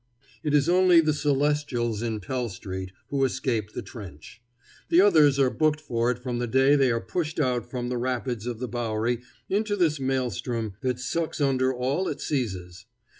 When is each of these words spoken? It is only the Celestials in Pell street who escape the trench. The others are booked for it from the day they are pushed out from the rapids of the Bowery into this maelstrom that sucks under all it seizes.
It 0.41 0.55
is 0.55 0.67
only 0.67 0.99
the 0.99 1.13
Celestials 1.13 2.01
in 2.01 2.21
Pell 2.21 2.49
street 2.49 2.91
who 3.09 3.23
escape 3.23 3.73
the 3.73 3.83
trench. 3.83 4.41
The 4.89 4.99
others 4.99 5.37
are 5.37 5.51
booked 5.51 5.79
for 5.79 6.09
it 6.09 6.17
from 6.17 6.39
the 6.39 6.47
day 6.47 6.75
they 6.75 6.89
are 6.91 6.99
pushed 6.99 7.39
out 7.39 7.69
from 7.69 7.89
the 7.89 7.99
rapids 7.99 8.47
of 8.47 8.57
the 8.57 8.67
Bowery 8.67 9.21
into 9.47 9.75
this 9.75 9.99
maelstrom 9.99 10.73
that 10.81 10.97
sucks 10.99 11.39
under 11.39 11.71
all 11.71 12.07
it 12.07 12.19
seizes. 12.19 12.87